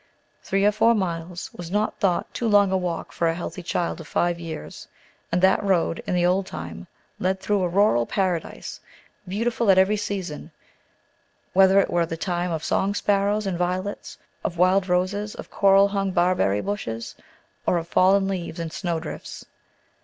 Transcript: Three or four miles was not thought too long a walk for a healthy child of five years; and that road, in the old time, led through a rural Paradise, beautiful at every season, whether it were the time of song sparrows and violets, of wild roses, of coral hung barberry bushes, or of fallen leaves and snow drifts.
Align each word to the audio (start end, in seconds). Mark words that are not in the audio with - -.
Three 0.41 0.65
or 0.65 0.71
four 0.71 0.95
miles 0.95 1.51
was 1.53 1.69
not 1.69 1.99
thought 1.99 2.33
too 2.33 2.47
long 2.47 2.71
a 2.71 2.75
walk 2.77 3.11
for 3.11 3.27
a 3.27 3.35
healthy 3.35 3.61
child 3.61 4.01
of 4.01 4.07
five 4.07 4.39
years; 4.39 4.87
and 5.31 5.43
that 5.43 5.63
road, 5.63 6.01
in 6.07 6.15
the 6.15 6.25
old 6.25 6.47
time, 6.47 6.87
led 7.19 7.39
through 7.39 7.61
a 7.61 7.69
rural 7.69 8.07
Paradise, 8.07 8.79
beautiful 9.27 9.69
at 9.69 9.77
every 9.77 9.97
season, 9.97 10.49
whether 11.53 11.79
it 11.79 11.91
were 11.91 12.07
the 12.07 12.17
time 12.17 12.49
of 12.49 12.63
song 12.63 12.95
sparrows 12.95 13.45
and 13.45 13.59
violets, 13.59 14.17
of 14.43 14.57
wild 14.57 14.89
roses, 14.89 15.35
of 15.35 15.51
coral 15.51 15.89
hung 15.89 16.09
barberry 16.09 16.61
bushes, 16.61 17.13
or 17.67 17.77
of 17.77 17.87
fallen 17.87 18.27
leaves 18.27 18.59
and 18.59 18.73
snow 18.73 18.99
drifts. 18.99 19.45